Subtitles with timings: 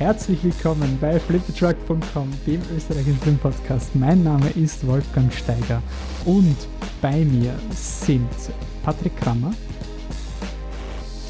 [0.00, 3.94] herzlich willkommen bei flipthetruck.com, dem österreichischen Filmpodcast.
[3.94, 5.82] Mein Name ist Wolfgang Steiger
[6.24, 6.56] und
[7.02, 8.30] bei mir sind
[8.82, 9.52] Patrick Krammer.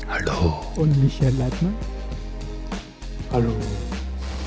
[0.08, 0.60] Hallo.
[0.76, 1.70] Und Michael Leitner.
[3.32, 3.50] Hallo.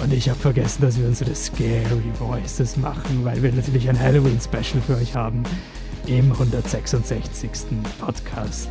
[0.01, 4.81] Und ich habe vergessen, dass wir unsere Scary Voices machen, weil wir natürlich ein Halloween-Special
[4.87, 5.43] für euch haben.
[6.07, 7.49] Im 166.
[7.99, 8.69] Podcast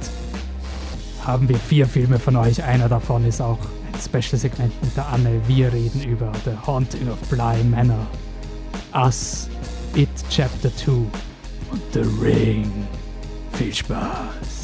[1.22, 2.64] haben wir vier Filme von euch.
[2.64, 3.58] Einer davon ist auch
[4.00, 5.40] Special-Segment mit der Anne.
[5.46, 8.06] Wir reden über The Haunting of Bly Manor,
[8.94, 9.48] Us,
[9.94, 12.70] It Chapter 2 und The Ring.
[13.52, 14.61] Viel Spaß!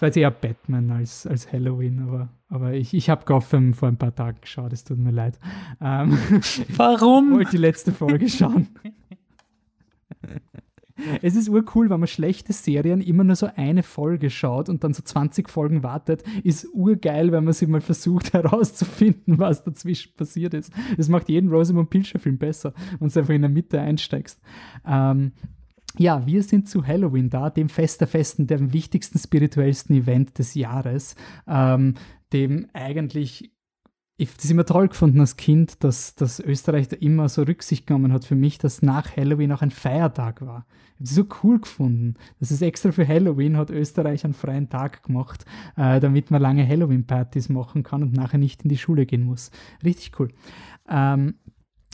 [0.00, 3.96] War jetzt eher Batman als, als Halloween, aber, aber ich, ich habe Gotham vor ein
[3.96, 5.38] paar Tagen geschaut, es tut mir leid.
[5.80, 6.16] Ähm,
[6.76, 7.32] Warum?
[7.32, 8.68] Ich wollte die letzte Folge schauen.
[11.22, 14.92] Es ist urcool, wenn man schlechte Serien immer nur so eine Folge schaut und dann
[14.92, 20.54] so 20 Folgen wartet, ist urgeil, wenn man sich mal versucht herauszufinden, was dazwischen passiert
[20.54, 20.72] ist.
[20.96, 24.40] Das macht jeden Rosamund Pilcher Film besser, wenn du einfach in der Mitte einsteigst.
[24.86, 25.32] Ähm,
[25.98, 30.54] ja, wir sind zu Halloween da, dem Fest der Festen, dem wichtigsten, spirituellsten Event des
[30.54, 31.94] Jahres, ähm,
[32.32, 33.52] dem eigentlich
[34.20, 38.12] ich das immer toll gefunden als Kind, dass, dass Österreich da immer so Rücksicht genommen
[38.12, 40.66] hat für mich, dass nach Halloween auch ein Feiertag war.
[40.68, 42.14] Ich habe das so cool gefunden.
[42.38, 45.46] Das ist extra für Halloween hat Österreich einen freien Tag gemacht,
[45.76, 49.50] äh, damit man lange Halloween-Partys machen kann und nachher nicht in die Schule gehen muss.
[49.82, 50.28] Richtig cool.
[50.86, 51.36] Ähm,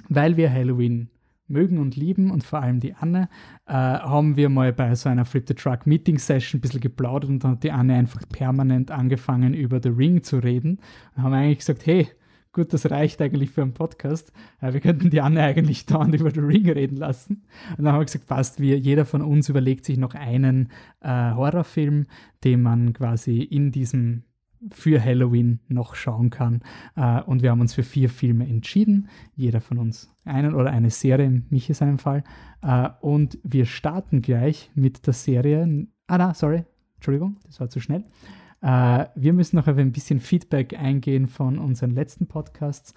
[0.08, 1.10] weil wir Halloween
[1.48, 3.28] mögen und lieben und vor allem die Anne,
[3.66, 7.30] äh, haben wir mal bei so einer Flip the Truck Meeting Session ein bisschen geplaudert
[7.30, 10.80] und dann hat die Anne einfach permanent angefangen über The Ring zu reden
[11.14, 12.08] und haben eigentlich gesagt, hey,
[12.56, 14.32] gut, das reicht eigentlich für einen Podcast.
[14.60, 17.44] Äh, wir könnten die Anne eigentlich dauernd über The Ring reden lassen.
[17.76, 20.70] Und dann haben wir gesagt, passt, wir, jeder von uns überlegt sich noch einen
[21.00, 22.06] äh, Horrorfilm,
[22.44, 24.24] den man quasi in diesem
[24.72, 26.60] für Halloween noch schauen kann.
[26.96, 29.08] Äh, und wir haben uns für vier Filme entschieden.
[29.34, 32.24] Jeder von uns einen oder eine Serie, in Michi seinem Fall.
[32.62, 35.86] Äh, und wir starten gleich mit der Serie.
[36.06, 36.64] Ah, na, sorry.
[36.96, 38.04] Entschuldigung, das war zu schnell.
[38.62, 42.94] Äh, wir müssen noch ein bisschen Feedback eingehen von unseren letzten Podcasts.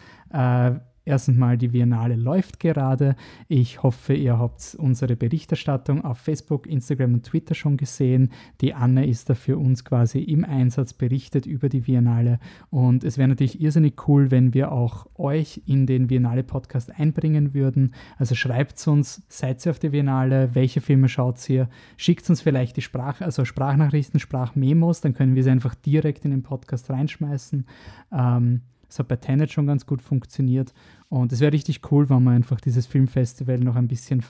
[1.09, 3.15] Erstens mal, die Biennale läuft gerade.
[3.47, 8.29] Ich hoffe, ihr habt unsere Berichterstattung auf Facebook, Instagram und Twitter schon gesehen.
[8.61, 12.37] Die Anne ist da für uns quasi im Einsatz berichtet über die Biennale.
[12.69, 17.95] Und es wäre natürlich irrsinnig cool, wenn wir auch euch in den Biennale-Podcast einbringen würden.
[18.19, 22.77] Also schreibt uns, seid ihr auf der Biennale, welche Filme schaut ihr, schickt uns vielleicht
[22.77, 27.65] die Sprach, also Sprachnachrichten, Sprachmemos, dann können wir sie einfach direkt in den Podcast reinschmeißen.
[28.11, 30.73] Ähm, das hat bei Tenet schon ganz gut funktioniert.
[31.07, 34.23] Und es wäre richtig cool, wenn wir einfach dieses Filmfestival noch ein bisschen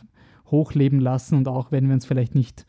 [0.48, 2.66] hochleben lassen und auch wenn wir uns vielleicht nicht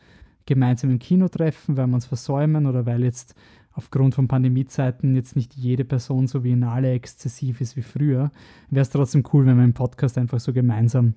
[0.47, 3.34] gemeinsam im Kino treffen, weil wir uns versäumen oder weil jetzt
[3.73, 8.31] aufgrund von Pandemiezeiten jetzt nicht jede Person so wie in alle exzessiv ist wie früher,
[8.69, 11.15] wäre es trotzdem cool, wenn wir im Podcast einfach so gemeinsam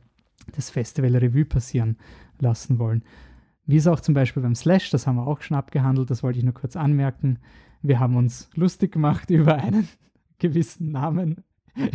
[0.56, 1.98] das Festival Revue passieren
[2.40, 3.04] lassen wollen.
[3.66, 6.40] Wie es auch zum Beispiel beim Slash, das haben wir auch schon abgehandelt, das wollte
[6.40, 7.40] ich nur kurz anmerken.
[7.82, 9.88] Wir haben uns lustig gemacht über einen
[10.44, 11.44] gewissen Namen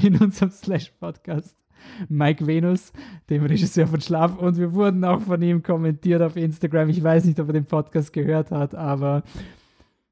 [0.02, 1.64] in unserem Slash-Podcast.
[2.08, 2.92] Mike Venus,
[3.30, 4.36] dem Regisseur von Schlaf.
[4.36, 6.88] Und wir wurden auch von ihm kommentiert auf Instagram.
[6.88, 9.22] Ich weiß nicht, ob er den Podcast gehört hat, aber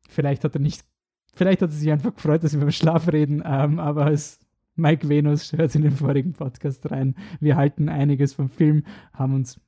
[0.09, 0.85] vielleicht hat er nicht,
[1.35, 3.43] vielleicht hat er sich einfach gefreut, dass wir über Schlaf reden.
[3.45, 4.39] Ähm, aber es
[4.77, 7.17] Mike Venus hört in den vorigen Podcast rein.
[7.41, 9.63] Wir halten einiges vom Film, haben uns ein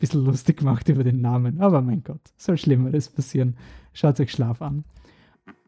[0.00, 1.60] bisschen lustig gemacht über den Namen.
[1.60, 3.56] Aber mein Gott, soll Schlimmeres passieren.
[3.92, 4.84] Schaut euch Schlaf an.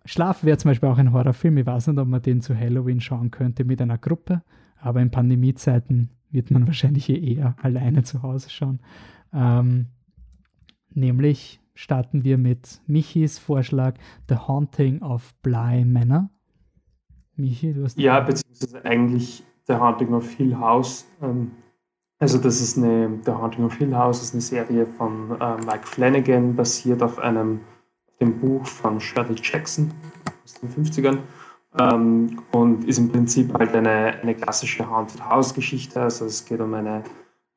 [0.05, 1.57] Schlaf wäre zum Beispiel auch ein Horrorfilm.
[1.59, 4.43] Ich weiß nicht, ob man den zu Halloween schauen könnte mit einer Gruppe,
[4.79, 8.81] aber in Pandemiezeiten wird man wahrscheinlich eh eher alleine zu Hause schauen.
[9.33, 9.87] Ähm,
[10.91, 13.95] nämlich starten wir mit Michis Vorschlag
[14.29, 16.31] The Haunting of Bly Manor.
[17.37, 17.99] Michi, du hast.
[17.99, 21.07] Ja, beziehungsweise eigentlich The Haunting of Hill House.
[21.21, 21.53] Ähm,
[22.21, 25.87] also, das ist eine, The Haunting of Hill House ist eine Serie von äh, Mike
[25.87, 27.61] Flanagan, basiert auf einem
[28.21, 29.93] dem Buch von Shirley Jackson
[30.45, 31.19] aus den 50ern
[31.79, 36.01] ähm, und ist im Prinzip halt eine, eine klassische Haunted House Geschichte.
[36.01, 37.03] Also es geht um eine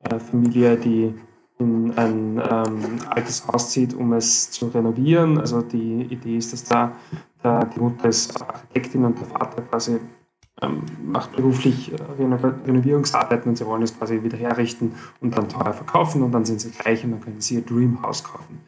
[0.00, 1.14] äh, Familie, die
[1.58, 5.38] in ein ähm, altes Haus zieht, um es zu renovieren.
[5.38, 6.92] Also die Idee ist, dass da
[7.42, 9.98] der, die Mutter ist Architektin und der Vater quasi
[10.62, 11.96] ähm, macht beruflich äh,
[12.66, 16.60] Renovierungsarbeiten und sie wollen es quasi wieder herrichten und dann teuer verkaufen und dann sind
[16.60, 18.60] sie gleich und dann können sie ihr Dream House kaufen.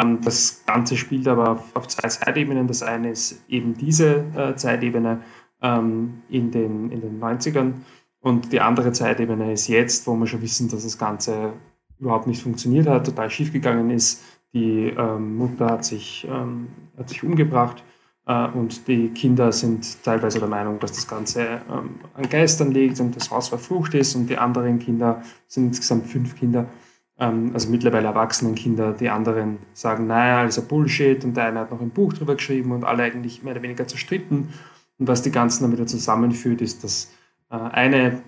[0.00, 2.66] Ähm, das Ganze spielt aber auf, zwei Zeitebenen.
[2.66, 5.20] Das eine ist eben diese äh, Zeitebene
[5.60, 7.74] ähm, in, den, in den 90ern
[8.22, 11.52] und die andere Zeitebene ist jetzt, wo wir schon wissen, dass das Ganze
[11.98, 14.22] überhaupt nicht funktioniert hat, total schiefgegangen ist.
[14.54, 17.82] Die ähm, Mutter hat sich, ähm, hat sich umgebracht
[18.26, 23.00] äh, und die Kinder sind teilweise der Meinung, dass das Ganze ähm, an Geistern liegt
[23.00, 26.66] und das Haus verflucht ist und die anderen Kinder, sind insgesamt fünf Kinder,
[27.22, 31.70] also mittlerweile erwachsenen Kinder, die anderen sagen, naja, alles ein Bullshit und der eine hat
[31.70, 34.48] noch ein Buch drüber geschrieben und alle eigentlich mehr oder weniger zerstritten.
[34.98, 37.12] Und was die Ganzen dann wieder zusammenführt, ist, dass
[37.50, 38.22] äh, eine,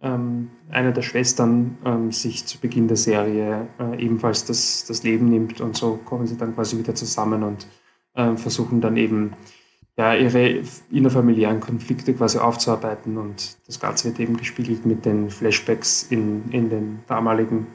[0.00, 5.28] ähm, eine der Schwestern ähm, sich zu Beginn der Serie äh, ebenfalls das, das Leben
[5.28, 7.66] nimmt und so kommen sie dann quasi wieder zusammen und
[8.14, 9.34] äh, versuchen dann eben
[9.98, 16.04] ja, ihre innerfamiliären Konflikte quasi aufzuarbeiten und das Ganze wird eben gespiegelt mit den Flashbacks
[16.04, 17.66] in, in den damaligen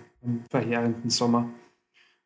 [0.50, 1.50] verheerenden Sommer.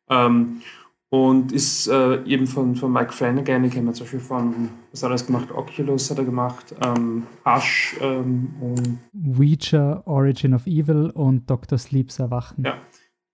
[0.08, 0.62] Ähm,
[1.10, 5.10] und ist äh, eben von, von Mike Flanagan, ich kenne zum Beispiel von, was hat
[5.10, 5.50] er gemacht?
[5.52, 8.98] Oculus hat er gemacht, ähm, Hush ähm, und
[9.38, 11.78] Ouija, Origin of Evil und Dr.
[11.78, 12.64] Sleeps Erwachen.
[12.64, 12.74] Ja.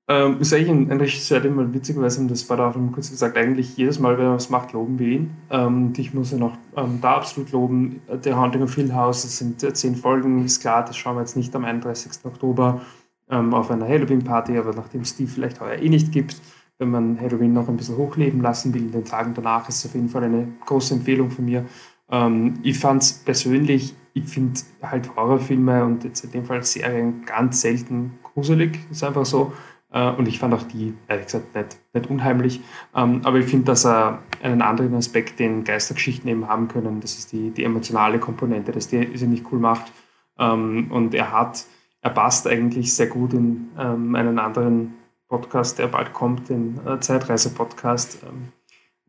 [0.06, 3.38] Ähm, ist eigentlich ein, ein Regisseur, den man witzigerweise, das war da auch kurz gesagt,
[3.38, 5.30] eigentlich jedes Mal, wenn er was macht, loben wir ihn.
[5.50, 8.02] Ähm, ich muss ihn auch ähm, da absolut loben.
[8.22, 11.20] The Haunting of Hill House, es sind äh, zehn Folgen, ist klar, das schauen wir
[11.20, 12.24] jetzt nicht am 31.
[12.24, 12.82] Oktober
[13.30, 16.40] ähm, auf einer Halloween-Party, aber nachdem es die vielleicht heuer eh nicht gibt,
[16.78, 19.86] wenn man Halloween noch ein bisschen hochleben lassen will in den Tagen danach, ist es
[19.86, 21.64] auf jeden Fall eine große Empfehlung von mir.
[22.10, 27.24] Ähm, ich fand es persönlich, ich finde halt Horrorfilme und jetzt in dem Fall Serien
[27.24, 29.52] ganz selten gruselig, ist einfach so.
[29.92, 32.60] Äh, und ich fand auch die, ehrlich gesagt, nicht, nicht unheimlich.
[32.94, 37.16] Ähm, aber ich finde, dass er einen anderen Aspekt, den Geistergeschichten eben haben können, das
[37.16, 39.92] ist die, die emotionale Komponente, dass die ziemlich cool macht.
[40.38, 41.64] Ähm, und er hat
[42.04, 44.94] er passt eigentlich sehr gut in ähm, einen anderen
[45.26, 48.52] Podcast, der bald kommt, den äh, Zeitreise-Podcast, ähm,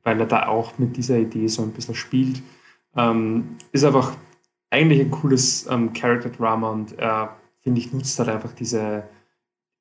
[0.03, 2.41] weil er da auch mit dieser Idee so ein bisschen spielt.
[2.95, 4.15] Ähm, ist einfach
[4.69, 9.03] eigentlich ein cooles ähm, Character-Drama und er, finde ich, nutzt halt einfach diese,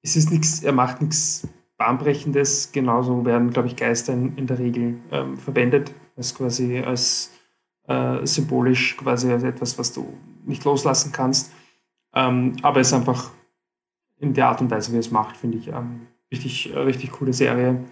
[0.02, 1.46] es ist nichts, er macht nichts
[1.76, 7.30] Bahnbrechendes, genauso werden, glaube ich, Geister in, in der Regel ähm, verwendet, als quasi als
[7.86, 10.12] äh, symbolisch quasi als etwas, was du
[10.44, 11.52] nicht loslassen kannst.
[12.14, 13.30] Ähm, aber es ist einfach
[14.18, 17.32] in der Art und Weise, wie es macht, finde ich ähm, richtig, äh, richtig coole
[17.32, 17.84] Serie.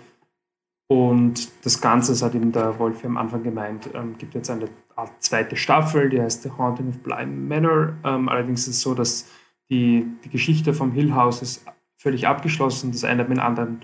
[0.88, 4.68] Und das Ganze, das hat eben der Wolf am Anfang gemeint, ähm, gibt jetzt eine
[4.94, 7.94] Art zweite Staffel, die heißt The Haunting of Blind Manor.
[8.04, 9.28] Ähm, allerdings ist es so, dass
[9.70, 11.64] die, die Geschichte vom Hill House ist
[11.96, 12.92] völlig abgeschlossen.
[12.92, 13.80] Das eine hat mit dem anderen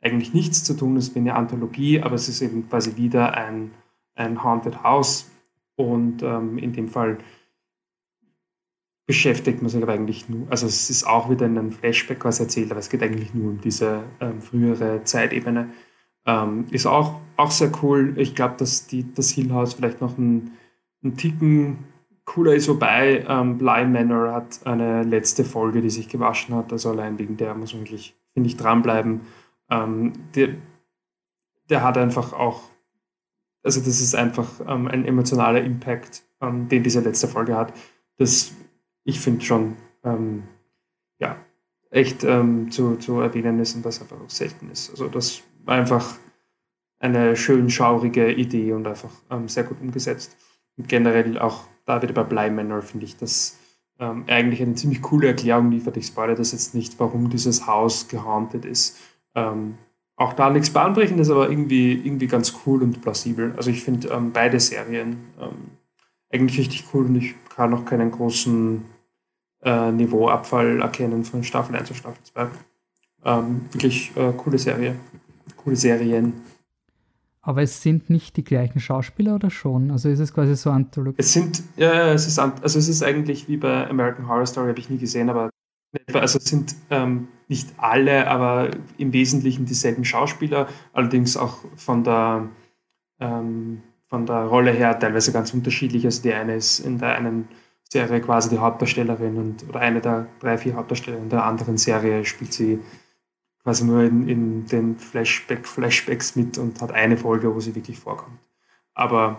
[0.00, 0.96] eigentlich nichts zu tun.
[0.96, 3.72] Es ist eine Anthologie, aber es ist eben quasi wieder ein,
[4.14, 5.30] ein Haunted House.
[5.74, 7.18] Und ähm, in dem Fall
[9.06, 12.40] beschäftigt man sich aber eigentlich nur, also es ist auch wieder in einem Flashback was
[12.40, 15.70] erzählt, aber es geht eigentlich nur um diese ähm, frühere Zeitebene.
[16.24, 18.14] Ähm, ist auch, auch sehr cool.
[18.16, 20.52] Ich glaube, dass die, das Hill House vielleicht noch ein,
[21.02, 21.78] ein Ticken
[22.24, 26.90] cooler ist, wobei ähm, Bly Manor hat eine letzte Folge, die sich gewaschen hat, also
[26.90, 29.22] allein wegen der muss man wirklich, finde ich, dranbleiben.
[29.68, 30.50] Ähm, der,
[31.68, 32.62] der hat einfach auch,
[33.64, 37.72] also das ist einfach ähm, ein emotionaler Impact, ähm, den diese letzte Folge hat.
[38.18, 38.54] Das
[39.04, 40.44] ich finde schon, ähm,
[41.18, 41.36] ja,
[41.90, 44.90] echt ähm, zu, zu erwähnen ist und das einfach auch selten ist.
[44.90, 46.16] Also das war einfach
[46.98, 50.36] eine schön schaurige Idee und einfach ähm, sehr gut umgesetzt.
[50.76, 53.58] Und generell auch da wieder bei Bly Manor finde ich das
[53.98, 55.96] ähm, eigentlich eine ziemlich coole Erklärung liefert.
[55.96, 58.98] Ich spoilere das jetzt nicht, warum dieses Haus gehauntet ist.
[59.34, 59.76] Ähm,
[60.16, 63.54] auch da nichts Bahnbrechendes, aber irgendwie, irgendwie ganz cool und plausibel.
[63.56, 65.16] Also ich finde ähm, beide Serien
[66.32, 68.82] eigentlich richtig cool und ich kann noch keinen großen
[69.62, 72.48] äh, Niveauabfall erkennen von Staffel 1 zu Staffel 2.
[73.24, 74.96] Ähm, wirklich äh, coole Serie,
[75.56, 76.34] coole Serien.
[77.40, 79.90] Aber es sind nicht die gleichen Schauspieler oder schon?
[79.90, 81.16] Also ist es quasi so Anthologie?
[81.18, 84.78] Es sind, ja, es ist, also es ist eigentlich wie bei American Horror Story, habe
[84.78, 85.50] ich nie gesehen, aber
[86.14, 92.48] also es sind ähm, nicht alle, aber im Wesentlichen dieselben Schauspieler, allerdings auch von der
[93.20, 96.04] ähm, von der Rolle her teilweise ganz unterschiedlich.
[96.04, 97.48] Also die eine ist in der einen
[97.92, 102.24] Serie quasi die Hauptdarstellerin und oder eine der drei, vier Hauptdarsteller in der anderen Serie
[102.24, 102.80] spielt sie
[103.62, 107.98] quasi nur in, in den Flashback, Flashbacks mit und hat eine Folge, wo sie wirklich
[107.98, 108.38] vorkommt.
[108.94, 109.38] Aber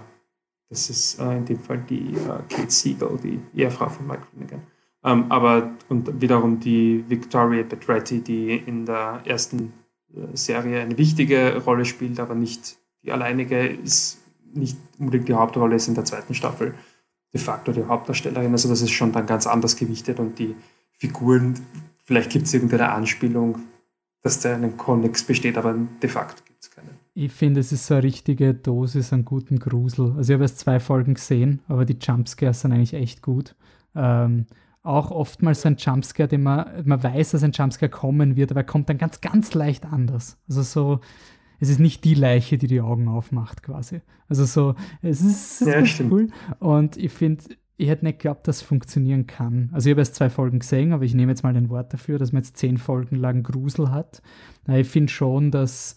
[0.69, 4.61] das ist äh, in dem Fall die äh, Kate Siegel, die Ehefrau von Mike Flanagan.
[5.03, 9.73] Ähm, aber und wiederum die Victoria Petretti, die in der ersten
[10.15, 14.19] äh, Serie eine wichtige Rolle spielt, aber nicht die alleinige ist
[14.53, 16.75] nicht unbedingt die Hauptrolle ist in der zweiten Staffel
[17.33, 18.51] de facto die Hauptdarstellerin.
[18.51, 20.55] Also das ist schon dann ganz anders gewichtet und die
[20.91, 21.59] Figuren,
[22.05, 23.59] vielleicht gibt es irgendeine Anspielung,
[24.21, 26.89] dass da ein Konnex besteht, aber de facto gibt es keinen.
[27.13, 30.13] Ich finde, es ist so eine richtige Dosis an guten Grusel.
[30.15, 33.55] Also ich habe erst zwei Folgen gesehen, aber die Jumpscares sind eigentlich echt gut.
[33.95, 34.45] Ähm,
[34.81, 38.61] auch oftmals so ein Jumpscare, den man, man weiß, dass ein Jumpscare kommen wird, aber
[38.61, 40.37] er kommt dann ganz, ganz leicht anders.
[40.47, 40.99] Also so,
[41.63, 44.01] es ist nicht die Leiche, die die Augen aufmacht, quasi.
[44.27, 46.27] Also so, es ist, es ist ja, cool.
[46.59, 47.45] Und ich finde,
[47.77, 49.69] ich hätte nicht geglaubt, dass es funktionieren kann.
[49.71, 52.19] Also ich habe erst zwei Folgen gesehen, aber ich nehme jetzt mal ein Wort dafür,
[52.19, 54.21] dass man jetzt zehn Folgen lang Grusel hat.
[54.67, 55.95] Ich finde schon, dass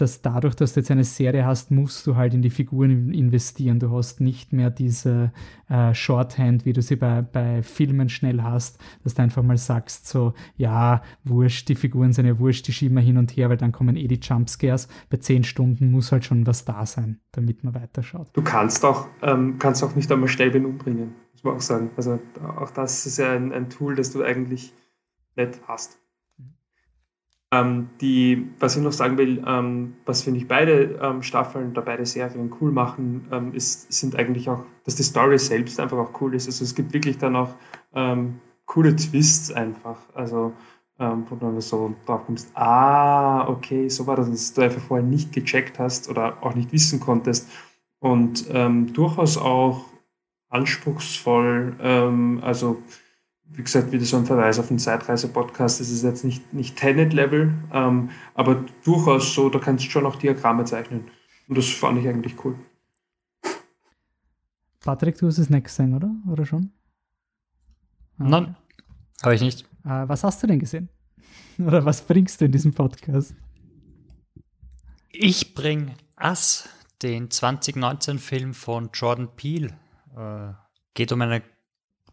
[0.00, 3.78] dass dadurch, dass du jetzt eine Serie hast, musst du halt in die Figuren investieren.
[3.78, 5.32] Du hast nicht mehr diese
[5.68, 10.08] äh, Shorthand, wie du sie bei, bei Filmen schnell hast, dass du einfach mal sagst,
[10.08, 13.56] so, ja, wurscht, die Figuren sind ja wurscht, die schieben wir hin und her, weil
[13.56, 14.88] dann kommen eh die Jumpscares.
[15.10, 18.30] Bei zehn Stunden muss halt schon was da sein, damit man weiterschaut.
[18.32, 21.90] Du kannst auch, ähm, kannst auch nicht einmal schnell wen umbringen, muss man auch sagen.
[21.96, 22.18] Also
[22.58, 24.72] auch das ist ja ein, ein Tool, das du eigentlich
[25.36, 25.99] nicht hast.
[27.52, 31.82] Ähm, die, was ich noch sagen will, ähm, was finde ich beide ähm, Staffeln oder
[31.82, 36.20] beide Serien cool machen, ähm, ist, sind eigentlich auch, dass die Story selbst einfach auch
[36.20, 36.46] cool ist.
[36.46, 37.56] Also es gibt wirklich dann auch
[37.92, 39.96] ähm, coole Twists einfach.
[40.14, 40.52] Also
[41.00, 45.04] ähm, wo du so drauf kommst, ah, okay, so war das, dass du einfach vorher
[45.04, 47.48] nicht gecheckt hast oder auch nicht wissen konntest.
[47.98, 49.84] Und durchaus auch
[50.48, 51.74] anspruchsvoll,
[52.40, 52.82] also
[53.52, 55.80] wie gesagt, wieder so ein Verweis auf den Zeitreise-Podcast.
[55.80, 60.16] Das ist jetzt nicht, nicht Tenet-Level, ähm, aber durchaus so, da kannst du schon auch
[60.16, 61.10] Diagramme zeichnen.
[61.48, 62.56] Und das fand ich eigentlich cool.
[64.80, 66.10] Patrick, du hast es nicht gesehen, oder?
[66.30, 66.70] Oder schon?
[68.18, 68.24] Ah.
[68.24, 68.56] Nein,
[69.22, 69.62] habe ich nicht.
[69.84, 70.88] Äh, was hast du denn gesehen?
[71.58, 73.34] Oder was bringst du in diesem Podcast?
[75.10, 76.68] Ich bringe Ass,
[77.02, 79.78] den 2019-Film von Jordan Peele.
[80.16, 80.52] Äh,
[80.94, 81.42] geht um eine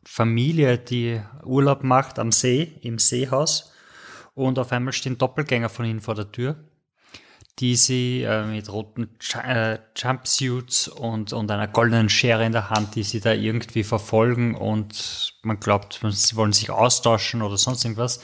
[0.10, 3.74] Familie, die Urlaub macht am See, im Seehaus.
[4.34, 6.56] Und auf einmal stehen Doppelgänger von ihnen vor der Tür,
[7.60, 9.10] die sie äh, mit roten
[9.44, 14.56] äh, Jumpsuits und, und einer goldenen Schere in der Hand, die sie da irgendwie verfolgen
[14.56, 18.24] und man glaubt, sie wollen sich austauschen oder sonst irgendwas.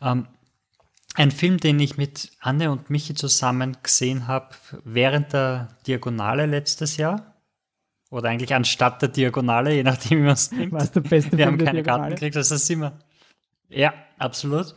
[0.00, 0.28] Ähm,
[1.14, 6.96] ein Film, den ich mit Anne und Michi zusammen gesehen habe während der Diagonale letztes
[6.96, 7.33] Jahr.
[8.14, 10.72] Oder eigentlich anstatt der Diagonale, je nachdem, wie man es nimmt.
[10.72, 12.02] Was der beste Wir haben keine Diagonale.
[12.02, 13.00] Karten gekriegt, das ist immer.
[13.68, 14.76] Ja, absolut.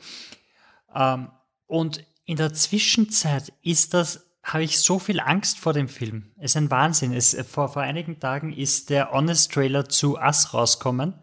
[0.95, 1.29] Ähm,
[1.67, 6.31] und in der Zwischenzeit ist das, habe ich so viel Angst vor dem Film.
[6.37, 7.13] Es ist ein Wahnsinn.
[7.13, 11.13] Es, vor, vor einigen Tagen ist der Honest Trailer zu Us rausgekommen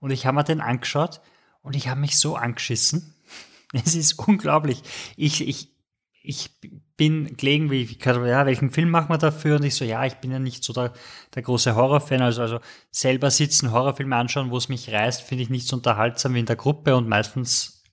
[0.00, 1.20] und ich habe mir den angeschaut
[1.60, 3.14] und ich habe mich so angeschissen.
[3.74, 4.82] Es ist unglaublich.
[5.18, 5.68] Ich, ich,
[6.22, 6.50] ich
[6.96, 9.56] bin gelegen, wie, ja, welchen Film machen wir dafür?
[9.56, 10.92] Und ich so, ja, ich bin ja nicht so der,
[11.34, 12.22] der große Horrorfan.
[12.22, 12.60] Also, also
[12.90, 16.46] selber sitzen, Horrorfilme anschauen, wo es mich reißt, finde ich nicht so unterhaltsam wie in
[16.46, 17.84] der Gruppe und meistens,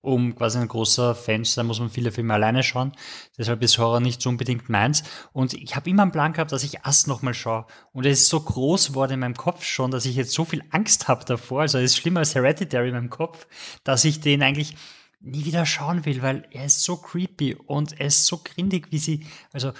[0.00, 2.92] um quasi ein großer Fan zu sein, muss man viele Filme alleine schauen.
[3.36, 5.02] Deshalb ist Horror nicht so unbedingt meins.
[5.32, 7.66] Und ich habe immer einen Plan gehabt, dass ich Ass nochmal schaue.
[7.92, 10.62] Und es ist so groß geworden in meinem Kopf schon, dass ich jetzt so viel
[10.70, 11.62] Angst habe davor.
[11.62, 13.46] Also es ist schlimmer als Hereditary in meinem Kopf,
[13.84, 14.76] dass ich den eigentlich
[15.22, 18.98] nie wieder schauen will, weil er ist so creepy und er ist so grindig, wie
[18.98, 19.72] sie, also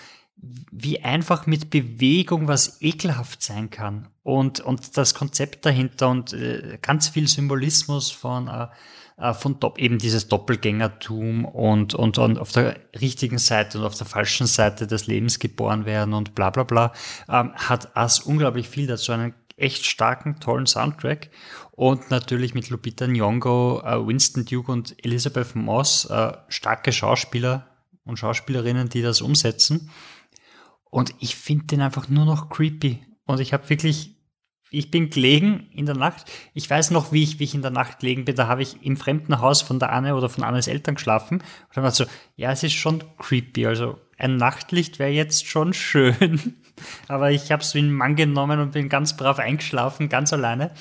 [0.42, 4.08] wie einfach mit Bewegung was ekelhaft sein kann.
[4.22, 8.66] Und, und das Konzept dahinter und äh, ganz viel Symbolismus von, äh,
[9.18, 13.96] äh von Dopp eben dieses Doppelgängertum und, und, und auf der richtigen Seite und auf
[13.96, 16.92] der falschen Seite des Lebens geboren werden und bla bla bla,
[17.28, 21.30] ähm, hat As unglaublich viel dazu, einen echt starken, tollen Soundtrack
[21.72, 27.68] und natürlich mit Lupita Nyong'o, äh, Winston Duke und Elizabeth Moss äh, starke Schauspieler
[28.04, 29.90] und Schauspielerinnen, die das umsetzen.
[30.90, 33.02] Und ich finde den einfach nur noch creepy.
[33.24, 34.16] Und ich habe wirklich,
[34.70, 36.30] ich bin gelegen in der Nacht.
[36.52, 38.36] Ich weiß noch, wie ich, wie ich in der Nacht gelegen bin.
[38.36, 41.38] Da habe ich im fremden Haus von der Anne oder von Annes Eltern geschlafen.
[41.38, 42.04] Und dann war so,
[42.36, 43.66] ja, es ist schon creepy.
[43.66, 46.62] Also ein Nachtlicht wäre jetzt schon schön.
[47.08, 50.72] Aber ich habe es wie ein Mann genommen und bin ganz brav eingeschlafen, ganz alleine.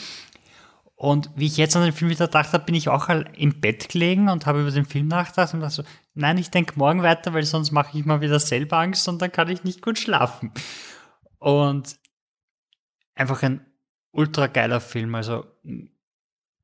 [0.96, 3.90] Und wie ich jetzt an den Film wieder gedacht habe, bin ich auch im Bett
[3.90, 5.84] gelegen und habe über den Film nachgedacht und dachte so,
[6.14, 9.32] nein, ich denke morgen weiter, weil sonst mache ich mal wieder selber Angst und dann
[9.32, 10.52] kann ich nicht gut schlafen.
[11.40, 11.98] Und
[13.16, 13.66] einfach ein
[14.12, 15.16] ultra geiler Film.
[15.16, 15.46] Also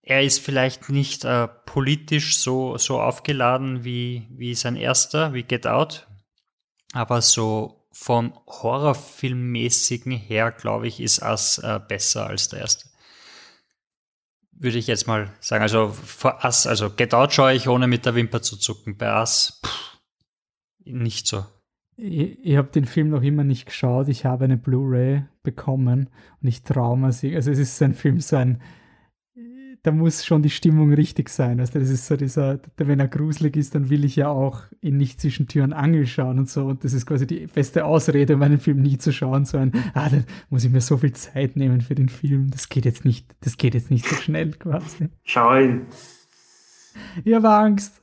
[0.04, 5.66] er ist vielleicht nicht äh, politisch so, so aufgeladen wie, wie sein erster, wie Get
[5.66, 6.07] Out,
[6.94, 12.86] aber so vom Horrorfilmmäßigen her, glaube ich, ist es äh, besser als der erste
[14.60, 15.62] würde ich jetzt mal sagen.
[15.62, 18.98] Also vor Us, also Get Out schaue ich ohne mit der Wimper zu zucken.
[18.98, 20.00] Bei Us pff,
[20.86, 21.46] nicht so.
[21.96, 24.08] Ich, ich habe den Film noch immer nicht geschaut.
[24.08, 26.10] Ich habe eine Blu-ray bekommen
[26.42, 27.36] und ich traue mir sie.
[27.36, 28.62] Also es ist ein Film, so ein
[29.88, 31.62] da muss schon die Stimmung richtig sein.
[31.62, 34.98] Also das ist so dieser, wenn er gruselig ist, dann will ich ja auch ihn
[34.98, 36.66] nicht zwischen Tür und Angel schauen und so.
[36.66, 39.46] Und das ist quasi die beste Ausrede, um einen Film nie zu schauen.
[39.46, 40.18] So ein, ah, da
[40.50, 42.52] muss ich mir so viel Zeit nehmen für den Film.
[42.52, 45.08] Das geht jetzt nicht, das geht jetzt nicht so schnell quasi.
[45.24, 45.86] Schau ihn.
[47.24, 48.02] Ich habe Angst.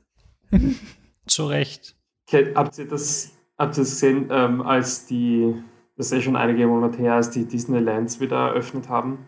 [1.27, 1.95] Zu Recht.
[2.55, 5.53] Habt ihr das, habt ihr das gesehen, ähm, als die,
[5.97, 9.19] das ist ja schon einige Monate her, als die Disneylands wieder eröffnet haben?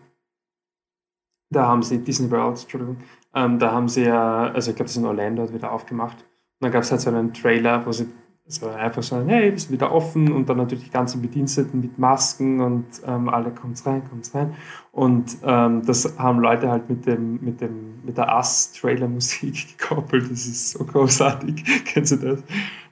[1.49, 2.97] Da haben sie, Disney World, Entschuldigung,
[3.33, 6.17] ähm, da haben sie ja, also ich glaube, das ist in Orlando hat wieder aufgemacht.
[6.17, 8.07] Und dann gab es halt so einen Trailer, wo sie
[8.47, 11.99] so einfach so, hey, wir sind wieder offen und dann natürlich die ganzen Bediensteten mit
[11.99, 14.55] Masken und ähm, alle kommt rein, kommt rein.
[14.91, 20.31] Und ähm, das haben Leute halt mit dem, mit dem, mit der Ass-Trailer-Musik gekoppelt.
[20.31, 21.63] Das ist so großartig.
[21.85, 22.43] Kennst du das?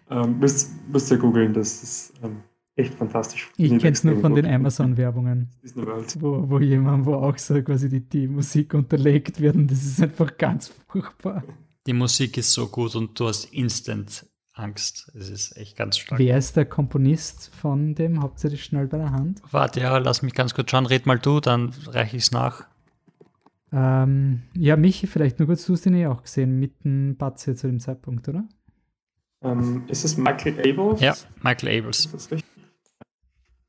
[0.09, 2.43] Ähm, müsst, müsst ihr googeln, das ist ähm,
[2.75, 3.49] echt fantastisch.
[3.57, 5.49] Ich kenne es nur von den Amazon-Werbungen,
[6.19, 10.01] wo, wo jemand, wo auch so quasi die, die Musik unterlegt wird und das ist
[10.01, 11.43] einfach ganz furchtbar.
[11.87, 15.11] Die Musik ist so gut und du hast instant Angst.
[15.13, 16.17] Es ist echt ganz stark.
[16.17, 18.21] Wer ist der Komponist von dem?
[18.21, 19.41] Hauptsächlich schnell bei der Hand?
[19.51, 20.85] Warte, ja, lass mich ganz kurz schauen.
[20.85, 22.65] Red mal du, dann reiche ich es nach.
[23.71, 27.55] Ähm, ja, Michi, vielleicht nur kurz, du hast ihn eh auch gesehen, mit dem Batze
[27.55, 28.45] zu dem Zeitpunkt, oder?
[29.41, 31.01] Ähm, ist es Michael Abels?
[31.01, 32.05] Ja, Michael Abels.
[32.05, 32.54] Ist das richtig?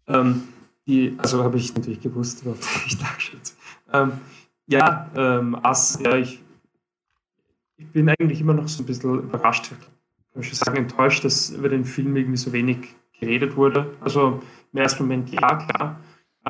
[0.08, 0.48] Ähm,
[0.86, 3.52] die, also habe ich natürlich gewusst, überhaupt nicht nachgeschaut.
[3.92, 4.12] Ähm,
[4.66, 6.42] ja, ähm, Ass, ja, ich,
[7.76, 9.70] ich bin eigentlich immer noch so ein bisschen überrascht,
[10.32, 13.96] kann ich sagen, enttäuscht, dass über den Film irgendwie so wenig geredet wurde.
[14.00, 14.40] Also
[14.72, 16.00] im ersten Moment ja, klar.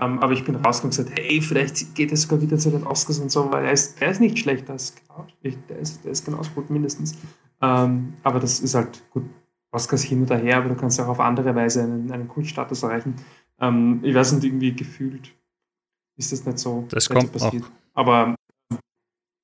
[0.00, 2.84] Ähm, aber ich bin rausgegangen und gesagt, hey, vielleicht geht es sogar wieder zu den
[2.84, 5.00] Oscars und so, weil er ist, er ist nicht schlecht, der ist,
[5.42, 7.16] der ist, der ist genauso gut mindestens.
[7.62, 9.24] Ähm, aber das ist halt gut,
[9.70, 13.14] Oscars hin oder her, aber du kannst auch auf andere Weise einen, einen Kultstatus erreichen.
[13.60, 15.34] Ähm, ich weiß nicht, irgendwie gefühlt
[16.16, 17.64] ist das nicht so das kommt passiert.
[17.64, 17.70] Auch.
[17.94, 18.34] Aber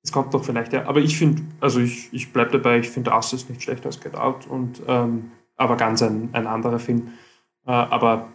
[0.03, 0.85] es kommt doch vielleicht, ja.
[0.85, 3.99] Aber ich finde, also ich, ich bleibe dabei, ich finde Ass ist nicht schlechter als
[3.99, 7.13] Get Out und ähm, aber ganz ein, ein anderer Film.
[7.65, 8.29] Äh, aber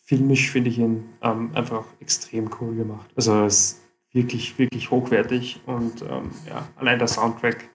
[0.00, 3.10] filmisch finde ich ihn ähm, einfach extrem cool gemacht.
[3.14, 7.70] Also es ist wirklich, wirklich hochwertig und ähm, ja, allein der Soundtrack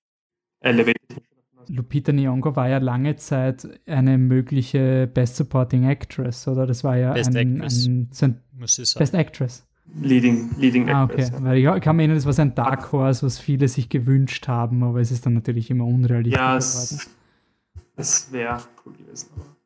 [0.60, 0.98] elevated
[1.70, 6.66] Lupita Nyong'o war ja lange Zeit eine mögliche Best Supporting Actress, oder?
[6.66, 7.86] Das war ja Best ein, Actress.
[7.86, 9.66] ein, so ein Best Actress.
[10.02, 11.22] Leading, Leading ah, okay.
[11.22, 11.40] Actress.
[11.40, 11.44] Ja.
[11.44, 14.48] Weil ich, kann mir erinnern, das war so ein Dark Horse, was viele sich gewünscht
[14.48, 16.38] haben, aber es ist dann natürlich immer unrealistisch.
[16.38, 17.10] Ja, es,
[17.96, 19.30] es wäre cool gewesen.
[19.36, 19.58] Aber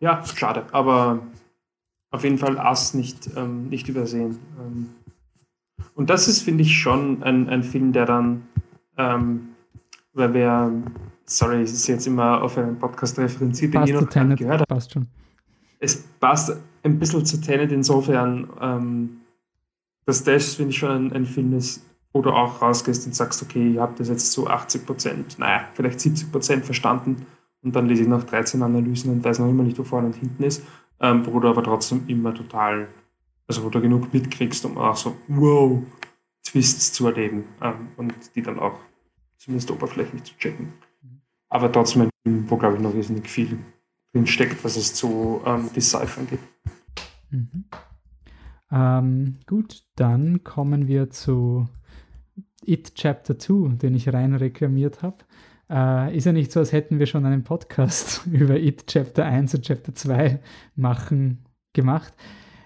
[0.00, 0.66] ja, schade.
[0.72, 1.20] Aber
[2.10, 4.38] auf jeden Fall Ass nicht, ähm, nicht übersehen.
[4.58, 4.90] Ähm,
[5.94, 8.42] und das ist, finde ich, schon ein, ein Film, der dann
[8.96, 9.49] ähm,
[10.12, 10.82] weil wir,
[11.24, 14.68] sorry, es ist jetzt immer auf einen Podcast referenziert, den ihr noch Tenet, gehört habt.
[14.68, 15.06] Passt schon.
[15.78, 19.20] Es passt ein bisschen zu Tenet insofern, ähm,
[20.06, 23.42] dass das, finde ich, schon ein, ein Film ist, wo du auch rausgehst und sagst,
[23.42, 27.26] okay, ich habe das jetzt zu 80 Prozent, naja, vielleicht 70 Prozent verstanden
[27.62, 30.16] und dann lese ich noch 13 Analysen und weiß noch immer nicht, wo vorne und
[30.16, 30.64] hinten ist,
[31.00, 32.88] ähm, wo du aber trotzdem immer total,
[33.46, 35.82] also wo du genug mitkriegst, um auch so, wow,
[36.42, 38.80] Twists zu erleben ähm, und die dann auch
[39.40, 40.72] zumindest oberflächlich zu checken.
[41.48, 43.58] Aber trotzdem ein Film, wo, glaube ich, noch wesentlich viel
[44.12, 46.44] drin steckt, was es zu ähm, Deciphern gibt.
[47.30, 47.64] Mhm.
[48.70, 51.68] Ähm, gut, dann kommen wir zu
[52.64, 55.24] It Chapter 2, den ich rein reklamiert habe.
[55.68, 59.54] Äh, ist ja nicht so, als hätten wir schon einen Podcast über It Chapter 1
[59.54, 60.40] und Chapter 2
[60.76, 62.12] machen, gemacht.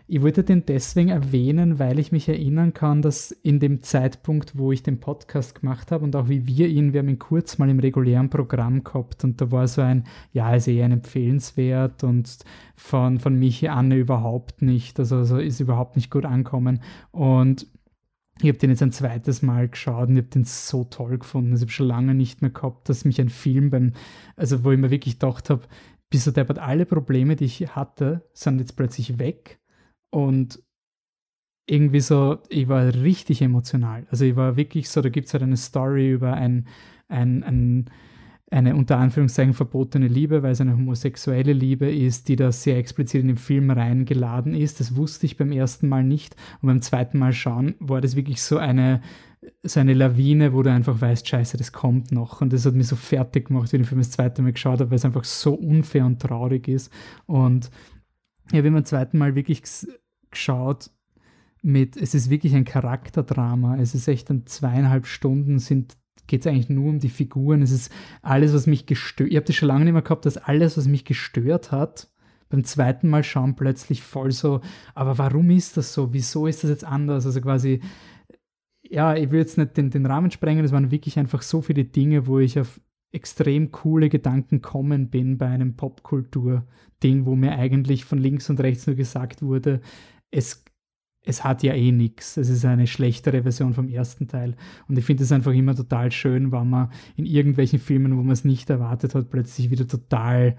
[0.07, 4.71] Ich wollte den deswegen erwähnen, weil ich mich erinnern kann, dass in dem Zeitpunkt, wo
[4.71, 7.71] ich den Podcast gemacht habe und auch wie wir ihn, wir haben ihn kurz mal
[7.71, 12.37] im regulären Programm gehabt und da war so ein, ja, ist eher ein empfehlenswert und
[12.77, 17.67] von, von Michi Anne überhaupt nicht, also, also ist überhaupt nicht gut ankommen und
[18.43, 21.53] ich habe den jetzt ein zweites Mal geschaut und ich habe den so toll gefunden.
[21.53, 23.93] Also ich habe schon lange nicht mehr gehabt, dass mich ein Film beim,
[24.37, 25.63] also wo ich mir wirklich gedacht habe,
[26.11, 29.61] bis der hat alle Probleme, die ich hatte, sind jetzt plötzlich weg
[30.15, 30.63] und
[31.67, 34.07] irgendwie so, ich war richtig emotional.
[34.11, 36.69] Also ich war wirklich so, da gibt es halt eine Story über ein,
[37.09, 37.91] ein, ein,
[38.49, 43.23] eine unter Anführungszeichen verbotene Liebe, weil es eine homosexuelle Liebe ist, die da sehr explizit
[43.23, 44.79] in den Film reingeladen ist.
[44.79, 46.37] Das wusste ich beim ersten Mal nicht.
[46.63, 49.01] Und beim zweiten Mal schauen war das wirklich so eine,
[49.65, 52.41] so eine Lawine, wo du einfach weißt, scheiße, das kommt noch.
[52.41, 54.79] Und das hat mich so fertig gemacht, wie ich den Film das zweite Mal geschaut
[54.79, 56.93] habe, weil es einfach so unfair und traurig ist.
[57.27, 57.71] Und
[58.53, 59.63] ja, wenn man zweiten Mal wirklich
[60.35, 60.91] geschaut
[61.63, 63.79] mit, es ist wirklich ein Charakterdrama.
[63.79, 67.63] Es ist echt ein zweieinhalb Stunden sind geht es eigentlich nur um die Figuren.
[67.63, 67.93] Es ist
[68.23, 69.31] alles, was mich gestört.
[69.31, 72.09] Ich habe das schon lange nicht mehr gehabt, dass alles, was mich gestört hat,
[72.49, 74.61] beim zweiten Mal schauen plötzlich voll so,
[74.95, 76.13] aber warum ist das so?
[76.13, 77.27] Wieso ist das jetzt anders?
[77.27, 77.81] Also quasi,
[78.83, 81.85] ja, ich will jetzt nicht den, den Rahmen sprengen, es waren wirklich einfach so viele
[81.85, 82.81] Dinge, wo ich auf
[83.13, 88.87] extrem coole Gedanken kommen bin bei einem Popkultur-Ding, wo mir eigentlich von links und rechts
[88.87, 89.81] nur gesagt wurde,
[90.35, 90.65] es,
[91.25, 92.37] es hat ja eh nichts.
[92.37, 94.57] Es ist eine schlechtere Version vom ersten Teil.
[94.89, 98.33] Und ich finde es einfach immer total schön, wenn man in irgendwelchen Filmen, wo man
[98.33, 100.57] es nicht erwartet hat, plötzlich wieder total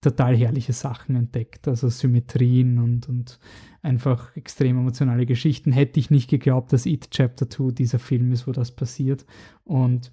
[0.00, 1.66] total herrliche Sachen entdeckt.
[1.66, 3.38] Also Symmetrien und, und
[3.82, 5.72] einfach extrem emotionale Geschichten.
[5.72, 9.26] Hätte ich nicht geglaubt, dass It Chapter 2 dieser Film ist, wo das passiert.
[9.64, 10.12] Und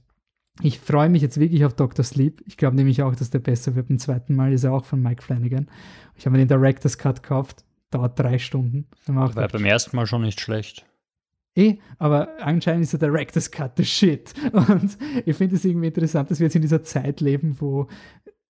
[0.61, 2.03] ich freue mich jetzt wirklich auf Dr.
[2.03, 2.41] Sleep.
[2.47, 3.89] Ich glaube nämlich auch, dass der besser wird.
[3.89, 5.67] Beim zweiten Mal ist er auch von Mike Flanagan.
[6.15, 7.65] Ich habe mir den Director's Cut gekauft.
[7.95, 8.87] Dauert drei Stunden.
[9.07, 10.85] War beim ersten Mal schon nicht schlecht.
[11.55, 14.33] Eh, aber anscheinend ist der Director's Cut the shit.
[14.51, 17.87] Und ich finde es irgendwie interessant, dass wir jetzt in dieser Zeit leben, wo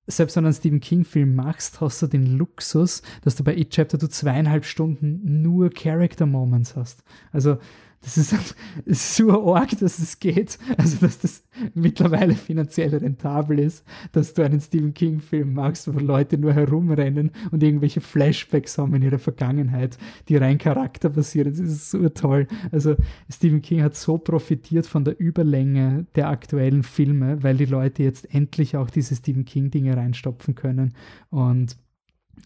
[0.08, 3.72] selbst wenn du einen Stephen King-Film machst, hast du den Luxus, dass du bei It
[3.72, 7.04] Chapter du zweieinhalb Stunden nur Character Moments hast.
[7.32, 7.60] Also
[8.06, 10.60] das ist, ist so arg, dass es geht.
[10.78, 16.38] Also, dass das mittlerweile finanziell rentabel ist, dass du einen Stephen King-Film machst, wo Leute
[16.38, 19.98] nur herumrennen und irgendwelche Flashbacks haben in ihrer Vergangenheit,
[20.30, 22.48] die rein charakterbasiert Das ist so toll.
[22.72, 22.96] Also,
[23.30, 28.34] Stephen King hat so profitiert von der Überlänge der aktuellen Filme, weil die Leute jetzt
[28.34, 30.94] endlich auch diese Stephen King-Dinge reinstopfen können.
[31.32, 31.76] Und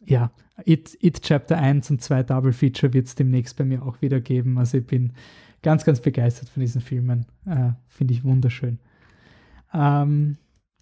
[0.05, 0.31] ja,
[0.65, 4.19] It, It Chapter 1 und 2 Double Feature wird es demnächst bei mir auch wieder
[4.19, 4.57] geben.
[4.57, 5.13] Also ich bin
[5.61, 7.25] ganz, ganz begeistert von diesen Filmen.
[7.45, 8.79] Äh, Finde ich wunderschön.
[9.73, 10.37] Ähm,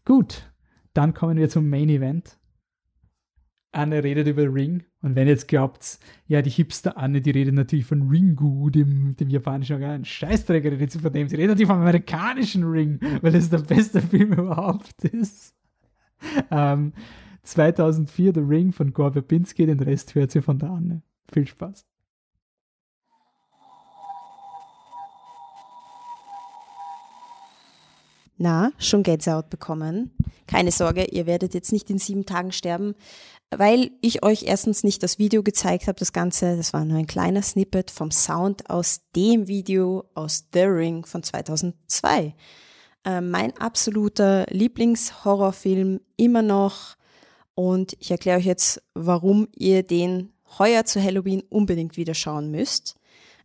[0.06, 0.52] gut,
[0.94, 2.38] dann kommen wir zum Main Event.
[3.72, 7.54] Anne redet über Ring und wenn ihr jetzt glaubt, ja, die Hipster Anne, die redet
[7.54, 10.04] natürlich von Ringu, dem, dem japanischen Organ.
[10.04, 11.28] Scheißträger redet sie von dem.
[11.28, 15.54] Sie redet natürlich vom amerikanischen Ring, weil es der beste Film überhaupt ist.
[16.50, 16.94] Ähm,
[17.44, 21.04] 2004 The Ring von Gore Verbinski, den Rest hört sie von der Anne.
[21.32, 21.86] Viel Spaß.
[28.38, 30.12] Na, schon Gänsehaut bekommen.
[30.46, 32.94] Keine Sorge, ihr werdet jetzt nicht in sieben Tagen sterben,
[33.50, 37.08] weil ich euch erstens nicht das Video gezeigt habe, das Ganze, das war nur ein
[37.08, 42.36] kleiner Snippet vom Sound aus dem Video aus The Ring von 2002.
[43.06, 46.98] Äh, mein absoluter Lieblingshorrorfilm immer noch
[47.56, 52.96] und ich erkläre euch jetzt, warum ihr den heuer zu Halloween unbedingt wieder schauen müsst.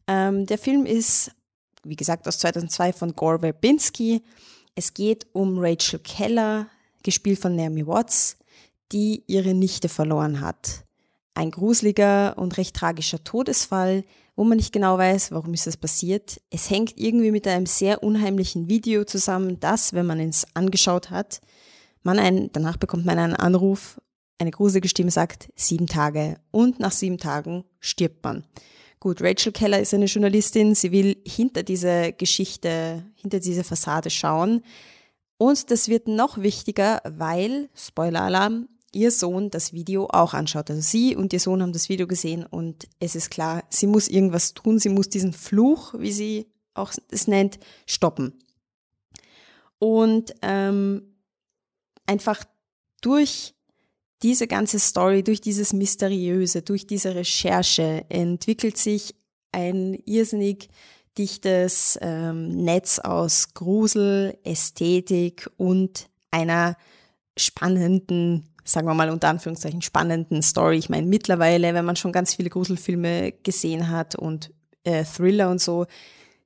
[0.07, 1.31] Ähm, der Film ist,
[1.85, 4.23] wie gesagt, aus 2002 von Gore Verbinski
[4.75, 6.67] es geht um Rachel Keller,
[7.03, 8.37] gespielt von Naomi Watts,
[8.93, 10.85] die ihre Nichte verloren hat.
[11.35, 14.05] Ein gruseliger und recht tragischer Todesfall,
[14.37, 16.41] wo man nicht genau weiß, warum ist das passiert.
[16.51, 21.41] Es hängt irgendwie mit einem sehr unheimlichen Video zusammen, das, wenn man es angeschaut hat,
[22.03, 24.01] man einen, danach bekommt man einen Anruf,
[24.39, 28.45] eine gruselige Stimme sagt, sieben Tage und nach sieben Tagen stirbt man.
[29.03, 34.63] Gut, Rachel Keller ist eine Journalistin, sie will hinter diese Geschichte, hinter diese Fassade schauen.
[35.39, 40.71] Und das wird noch wichtiger, weil, Spoiler-Alarm, ihr Sohn das Video auch anschaut.
[40.71, 44.07] Also sie und ihr Sohn haben das Video gesehen und es ist klar, sie muss
[44.07, 48.39] irgendwas tun, sie muss diesen Fluch, wie sie auch es nennt, stoppen.
[49.81, 51.17] Und ähm,
[52.07, 52.45] einfach
[53.01, 53.57] durch
[54.23, 59.15] diese ganze Story, durch dieses Mysteriöse, durch diese Recherche entwickelt sich
[59.51, 60.69] ein irrsinnig
[61.19, 66.77] dichtes ähm, Netz aus Grusel, Ästhetik und einer
[67.37, 70.79] spannenden, sagen wir mal unter Anführungszeichen, spannenden Story.
[70.79, 74.53] Ich meine, mittlerweile, wenn man schon ganz viele Gruselfilme gesehen hat und
[74.85, 75.87] äh, Thriller und so,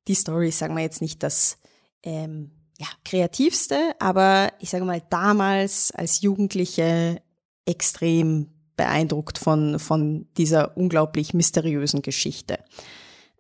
[0.09, 1.59] die Story, sagen wir jetzt nicht das
[2.03, 7.23] ähm, ja, kreativste, aber ich sage mal, damals als Jugendliche
[7.67, 12.59] extrem beeindruckt von, von dieser unglaublich mysteriösen Geschichte.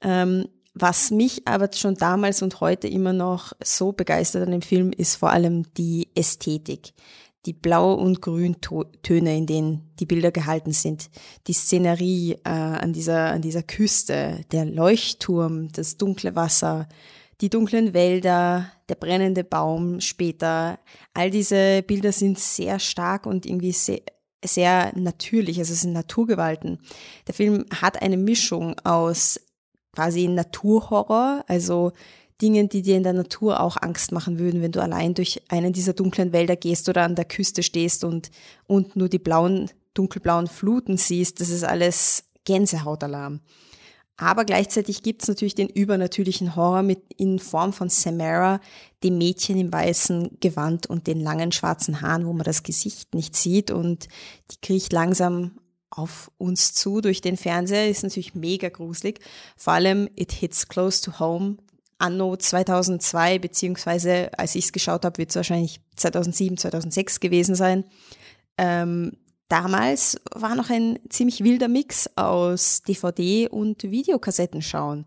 [0.02, 0.46] Ähm,
[0.78, 5.16] was mich aber schon damals und heute immer noch so begeistert an dem Film ist
[5.16, 6.92] vor allem die Ästhetik.
[7.46, 11.08] Die Blau- und Grüntöne, in denen die Bilder gehalten sind.
[11.46, 16.88] Die Szenerie äh, an, dieser, an dieser Küste, der Leuchtturm, das dunkle Wasser,
[17.40, 20.78] die dunklen Wälder, der brennende Baum später.
[21.14, 24.00] All diese Bilder sind sehr stark und irgendwie sehr,
[24.46, 26.78] sehr natürlich, also es sind Naturgewalten.
[27.26, 29.40] Der Film hat eine Mischung aus
[29.92, 31.92] quasi Naturhorror, also
[32.42, 35.72] Dingen, die dir in der Natur auch Angst machen würden, wenn du allein durch einen
[35.72, 38.30] dieser dunklen Wälder gehst oder an der Küste stehst und,
[38.66, 41.40] und nur die blauen, dunkelblauen Fluten siehst.
[41.40, 43.40] Das ist alles Gänsehautalarm.
[44.16, 48.60] Aber gleichzeitig gibt es natürlich den übernatürlichen Horror mit in Form von Samara,
[49.04, 53.36] dem Mädchen im weißen Gewand und den langen schwarzen Haaren, wo man das Gesicht nicht
[53.36, 54.08] sieht und
[54.50, 55.58] die kriecht langsam
[55.90, 59.20] auf uns zu durch den Fernseher, ist natürlich mega gruselig.
[59.56, 61.56] Vor allem It Hits Close to Home,
[61.98, 67.84] anno 2002, beziehungsweise als ich es geschaut habe, wird es wahrscheinlich 2007, 2006 gewesen sein.
[68.58, 69.12] Ähm,
[69.48, 75.06] damals war noch ein ziemlich wilder Mix aus DVD und Videokassetten schauen.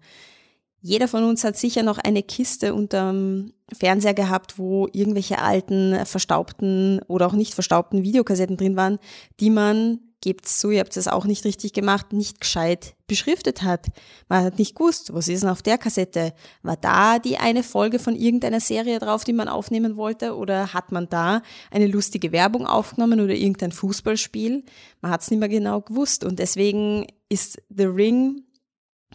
[0.81, 7.01] Jeder von uns hat sicher noch eine Kiste unterm Fernseher gehabt, wo irgendwelche alten, verstaubten
[7.07, 8.97] oder auch nicht verstaubten Videokassetten drin waren,
[9.39, 13.87] die man gebt's zu, ihr habt es auch nicht richtig gemacht, nicht gescheit beschriftet hat.
[14.27, 16.33] Man hat nicht gewusst, was ist denn auf der Kassette?
[16.61, 20.35] War da die eine Folge von irgendeiner Serie drauf, die man aufnehmen wollte?
[20.35, 24.63] Oder hat man da eine lustige Werbung aufgenommen oder irgendein Fußballspiel?
[25.01, 26.23] Man hat es nicht mehr genau gewusst.
[26.23, 28.43] Und deswegen ist The Ring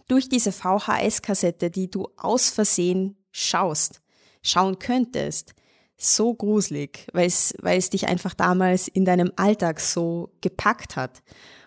[0.08, 4.00] durch diese VHS-Kassette, die du aus Versehen schaust,
[4.42, 5.54] schauen könntest,
[5.96, 11.22] so gruselig, weil es, weil es dich einfach damals in deinem Alltag so gepackt hat.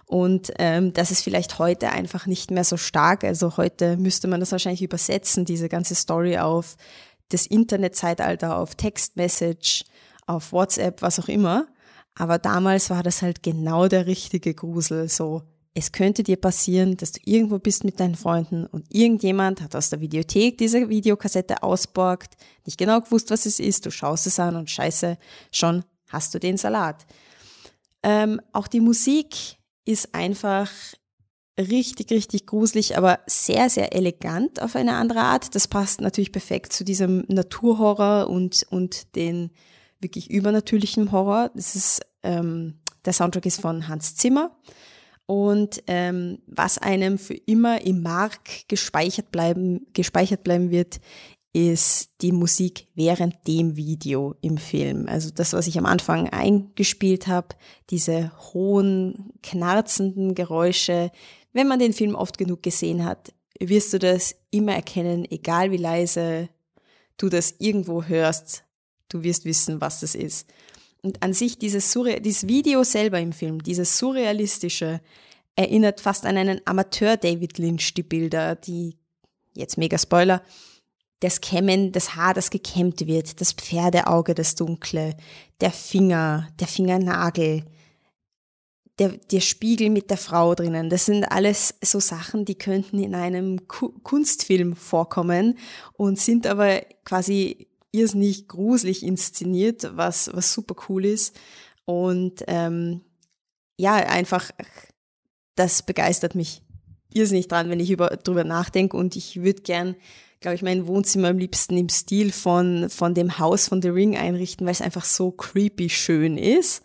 [0.06, 3.24] Und ähm, das ist vielleicht heute einfach nicht mehr so stark.
[3.24, 6.78] Also heute müsste man das wahrscheinlich übersetzen, diese ganze Story auf
[7.30, 9.84] das Internetzeitalter, auf Textmessage,
[10.26, 11.68] auf WhatsApp, was auch immer.
[12.16, 15.10] Aber damals war das halt genau der richtige Grusel.
[15.10, 15.44] So,
[15.78, 19.92] es könnte dir passieren, dass du irgendwo bist mit deinen Freunden und irgendjemand hat aus
[19.92, 22.34] der Videothek diese Videokassette ausborgt,
[22.66, 25.20] nicht genau gewusst, was es ist, du schaust es an und scheiße,
[25.52, 27.06] schon hast du den Salat.
[28.02, 29.36] Ähm, auch die Musik
[29.86, 30.72] ist einfach
[31.60, 35.54] richtig, richtig gruselig, aber sehr, sehr elegant auf eine andere Art.
[35.54, 39.52] Das passt natürlich perfekt zu diesem Naturhorror und, und den
[40.00, 41.52] wirklich übernatürlichen Horror.
[41.54, 44.58] Das ist, ähm, der Soundtrack ist von Hans Zimmer.
[45.28, 51.00] Und ähm, was einem für immer im Mark gespeichert bleiben, gespeichert bleiben wird,
[51.54, 55.08] ist die Musik während dem Video im Film.
[55.08, 57.56] Also das, was ich am Anfang eingespielt habe,
[57.90, 61.12] diese hohen, knarzenden Geräusche.
[61.54, 65.78] Wenn man den Film oft genug gesehen hat, wirst du das immer erkennen, egal wie
[65.78, 66.48] leise
[67.18, 68.64] du das irgendwo hörst.
[69.10, 70.48] Du wirst wissen, was das ist.
[71.08, 75.00] Und an sich dieses, Surre dieses Video selber im Film, dieses surrealistische,
[75.56, 78.98] erinnert fast an einen Amateur David Lynch, die Bilder, die,
[79.54, 80.44] jetzt mega Spoiler,
[81.22, 85.16] das Kämmen, das Haar, das gekämmt wird, das Pferdeauge, das dunkle,
[85.62, 87.64] der Finger, der Fingernagel,
[89.00, 90.90] der, der Spiegel mit der Frau drinnen.
[90.90, 95.58] Das sind alles so Sachen, die könnten in einem Kunstfilm vorkommen
[95.94, 101.36] und sind aber quasi irrsinnig gruselig inszeniert, was, was super cool ist.
[101.86, 103.02] Und ähm,
[103.78, 104.52] ja, einfach,
[105.56, 106.62] das begeistert mich
[107.14, 108.98] irrsinnig dran, wenn ich über, drüber nachdenke.
[108.98, 109.96] Und ich würde gern,
[110.40, 114.18] glaube ich, mein Wohnzimmer am liebsten im Stil von, von dem Haus von The Ring
[114.18, 116.84] einrichten, weil es einfach so creepy schön ist.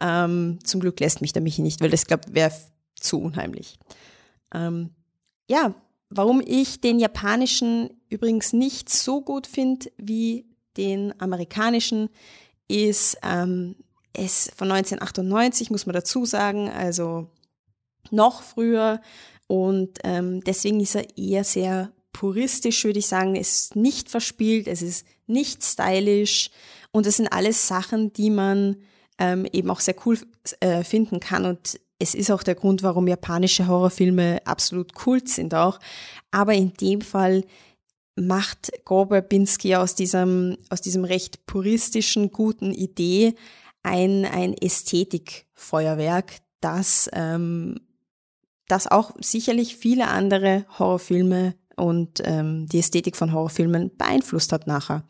[0.00, 2.52] Ähm, zum Glück lässt mich der Michi nicht, weil das, glaube ich, wäre
[2.94, 3.78] zu unheimlich.
[4.52, 4.90] Ähm,
[5.48, 5.74] ja,
[6.14, 10.46] warum ich den japanischen übrigens nicht so gut finde wie
[10.76, 12.08] den amerikanischen,
[12.68, 13.76] ist ähm,
[14.12, 17.26] es von 1998, muss man dazu sagen, also
[18.10, 19.00] noch früher.
[19.46, 23.34] Und ähm, deswegen ist er eher sehr puristisch, würde ich sagen.
[23.34, 26.50] Es ist nicht verspielt, es ist nicht stylisch
[26.92, 28.76] und es sind alles Sachen, die man
[29.18, 30.18] ähm, eben auch sehr cool
[30.60, 31.44] äh, finden kann.
[31.44, 35.80] Und es ist auch der Grund, warum japanische Horrorfilme absolut Kult sind auch.
[36.30, 37.44] Aber in dem Fall
[38.14, 43.34] macht Gore Binsky aus diesem, aus diesem recht puristischen, guten Idee
[43.82, 47.80] ein, ein Ästhetikfeuerwerk, das, ähm,
[48.68, 55.04] das auch sicherlich viele andere Horrorfilme und ähm, die Ästhetik von Horrorfilmen beeinflusst hat nachher.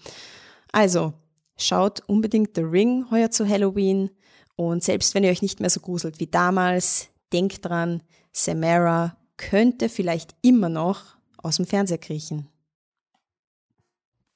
[0.70, 1.12] Also,
[1.56, 4.10] schaut unbedingt The Ring heuer zu Halloween
[4.56, 9.88] und selbst wenn ihr euch nicht mehr so gruselt wie damals, denkt dran, Samara könnte
[9.88, 12.48] vielleicht immer noch aus dem Fernseher kriechen.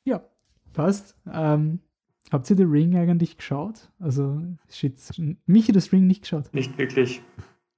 [0.04, 0.22] Ja,
[0.72, 1.14] passt.
[1.32, 1.80] Ähm,
[2.30, 3.90] habt ihr The Ring eigentlich geschaut?
[3.98, 4.98] Also, shit,
[5.46, 6.52] Michi das Ring nicht geschaut?
[6.52, 7.22] Nicht wirklich.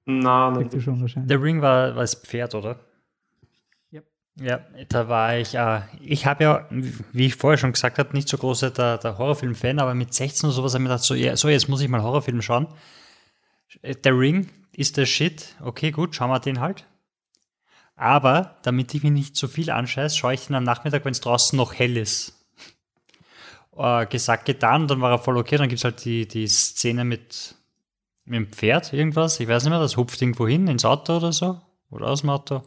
[0.05, 0.73] Nein, nicht.
[0.73, 1.29] Du schon wahrscheinlich.
[1.29, 2.79] Der Ring war, war das Pferd, oder?
[4.39, 4.61] Ja.
[4.89, 8.37] Da war ich, äh, ich habe ja, wie ich vorher schon gesagt habe, nicht so
[8.37, 11.35] großer der, der Horrorfilm-Fan, aber mit 16 oder sowas habe ich mir gedacht, so, ja,
[11.35, 12.67] so, jetzt muss ich mal Horrorfilm schauen.
[13.83, 15.55] Der Ring ist der Shit.
[15.61, 16.85] Okay, gut, schauen wir den halt.
[17.95, 21.21] Aber damit ich mich nicht zu viel anscheiße, schaue ich ihn am Nachmittag, wenn es
[21.21, 22.33] draußen noch hell ist.
[23.77, 25.57] Äh, gesagt, getan, dann war er voll okay.
[25.57, 27.55] Dann gibt es halt die, die Szene mit,
[28.25, 29.39] mit dem Pferd, irgendwas.
[29.39, 31.61] Ich weiß nicht mehr, das hupft irgendwo hin, ins Auto oder so.
[31.89, 32.63] Oder aus dem Auto.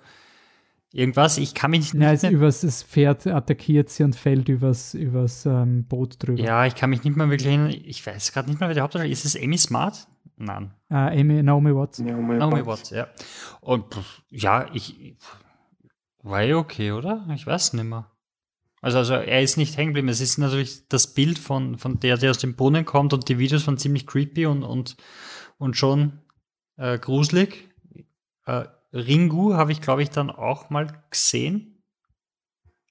[0.97, 1.95] Irgendwas, ich kann mich nicht.
[1.95, 6.41] Nein, also übers, das Pferd attackiert sie und fällt übers, übers ähm, Boot drüber.
[6.41, 7.75] Ja, ich kann mich nicht mehr wirklich erinnern.
[7.85, 9.25] Ich weiß gerade nicht mehr, wer der Hauptdarsteller ist.
[9.25, 10.07] Ist es Amy Smart?
[10.37, 10.73] Nein.
[10.89, 11.99] Uh, Amy, Naomi Watts.
[11.99, 13.09] Naomi, Naomi Watts, ja.
[13.61, 13.85] Und
[14.31, 15.17] ja, ich
[16.23, 17.27] war ja okay, oder?
[17.35, 18.09] Ich weiß nicht mehr.
[18.81, 20.09] Also, also er ist nicht hängen geblieben.
[20.09, 23.41] Es ist natürlich das Bild von, von der, der aus dem Brunnen kommt und die
[23.41, 24.97] Videos waren ziemlich creepy und, und,
[25.59, 26.21] und schon
[26.77, 27.69] äh, gruselig.
[28.47, 31.83] Äh, Ringu habe ich, glaube ich, dann auch mal gesehen.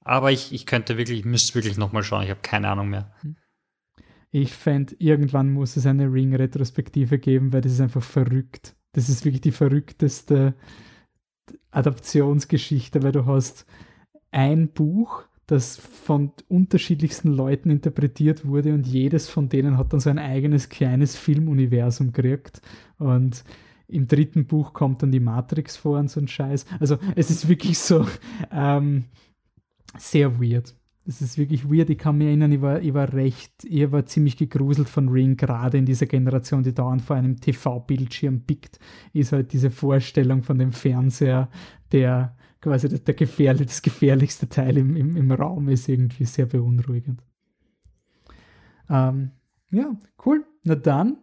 [0.01, 2.23] Aber ich, ich könnte wirklich, ich müsste wirklich nochmal schauen.
[2.23, 3.13] Ich habe keine Ahnung mehr.
[4.31, 8.75] Ich fände, irgendwann muss es eine Ring-Retrospektive geben, weil das ist einfach verrückt.
[8.91, 10.55] Das ist wirklich die verrückteste
[11.71, 13.65] Adaptionsgeschichte, weil du hast
[14.31, 20.09] ein Buch, das von unterschiedlichsten Leuten interpretiert wurde und jedes von denen hat dann so
[20.09, 22.61] ein eigenes kleines Filmuniversum gekriegt.
[22.97, 23.43] Und
[23.87, 26.65] im dritten Buch kommt dann die Matrix vor und so ein Scheiß.
[26.79, 28.05] Also es ist wirklich so
[28.51, 29.05] ähm,
[29.97, 30.73] sehr weird.
[31.05, 31.89] Es ist wirklich weird.
[31.89, 35.35] Ich kann mich erinnern, ich war, ich war recht, ich war ziemlich gegruselt von Ring,
[35.35, 38.79] gerade in dieser Generation, die dauernd vor einem TV-Bildschirm pickt,
[39.11, 41.49] ist halt diese Vorstellung von dem Fernseher,
[41.91, 46.45] der quasi das, der gefährlich, das gefährlichste Teil im, im, im Raum ist, irgendwie sehr
[46.45, 47.21] beunruhigend.
[48.89, 49.31] Ähm,
[49.71, 50.45] ja, cool.
[50.63, 51.17] Na dann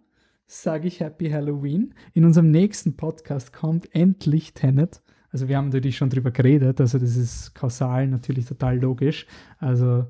[0.50, 1.94] sage ich Happy Halloween.
[2.12, 5.00] In unserem nächsten Podcast kommt endlich Tenet.
[5.30, 9.26] Also wir haben natürlich schon drüber geredet, also das ist kausal natürlich total logisch.
[9.58, 10.06] Also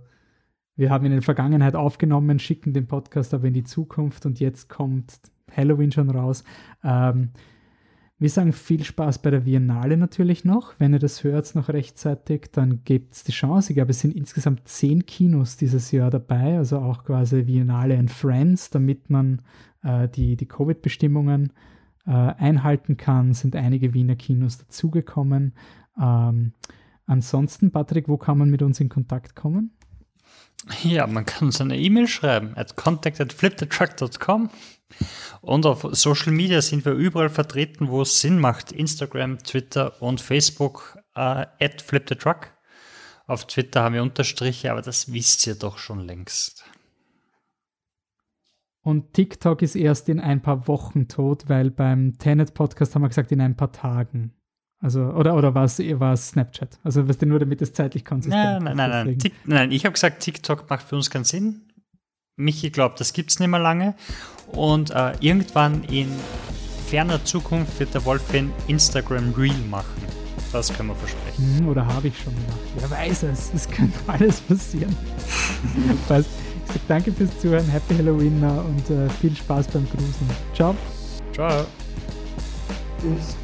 [0.76, 4.70] wir haben in der Vergangenheit aufgenommen, schicken den Podcast aber in die Zukunft und jetzt
[4.70, 5.20] kommt
[5.54, 6.42] Halloween schon raus.
[6.82, 7.32] Ähm,
[8.18, 10.74] wir sagen viel Spaß bei der Biennale natürlich noch.
[10.78, 13.72] Wenn ihr das hört noch rechtzeitig, dann gibt es die Chance.
[13.72, 18.10] Ich glaube, es sind insgesamt zehn Kinos dieses Jahr dabei, also auch quasi Biennale and
[18.10, 19.40] Friends, damit man
[19.82, 21.52] äh, die, die Covid-Bestimmungen
[22.06, 25.54] äh, einhalten kann, sind einige Wiener Kinos dazugekommen.
[26.00, 26.52] Ähm,
[27.06, 29.72] ansonsten, Patrick, wo kann man mit uns in Kontakt kommen?
[30.82, 33.18] Ja, man kann uns eine E-Mail schreiben at contact
[35.40, 38.72] und auf Social Media sind wir überall vertreten, wo es Sinn macht.
[38.72, 42.52] Instagram, Twitter und Facebook äh, at flipthetruck.
[43.26, 46.64] Auf Twitter haben wir Unterstriche, aber das wisst ihr doch schon längst.
[48.82, 53.08] Und TikTok ist erst in ein paar Wochen tot, weil beim Tenet Podcast haben wir
[53.08, 54.32] gesagt, in ein paar Tagen.
[54.82, 56.80] Also, oder, oder war es Snapchat?
[56.82, 59.32] Also, was denn nur damit es zeitlich konsistent nein, nein, nein, nein, nein.
[59.44, 61.62] nein, ich habe gesagt, TikTok macht für uns keinen Sinn.
[62.36, 63.94] Michi glaubt, das gibt es nicht mehr lange.
[64.52, 66.08] Und äh, irgendwann in
[66.86, 70.02] ferner Zukunft wird der Wolfin Instagram Reel machen.
[70.50, 71.58] Das können wir versprechen.
[71.58, 72.58] Hm, oder habe ich schon gemacht?
[72.76, 73.52] Wer weiß es?
[73.54, 74.96] Es kann alles passieren.
[76.08, 76.30] Passt.
[76.70, 80.30] Sage danke fürs Zuhören, Happy Halloween und äh, viel Spaß beim Gruseln.
[80.54, 80.76] Ciao.
[81.32, 81.64] Ciao.
[83.00, 83.39] Tschüss.